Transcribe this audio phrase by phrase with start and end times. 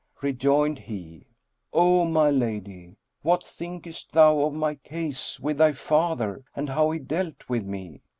[0.19, 1.27] Rejoined he,
[1.73, 6.97] "O my lady, what thinkest thou of my case with thy father and how he
[6.97, 8.01] dealt with me?